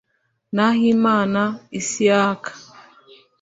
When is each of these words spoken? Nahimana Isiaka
Nahimana 0.55 1.41
Isiaka 1.79 2.51